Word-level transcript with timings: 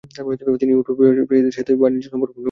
তিনি 0.59 0.71
ইউরোপীয় 0.73 1.09
ব্যবসায়ীদের 1.09 1.55
সাথে 1.57 1.71
বাণিজ্যিক 1.81 2.03
সম্পর্ক 2.05 2.21
উন্নয়ন 2.21 2.29
করেন। 2.29 2.39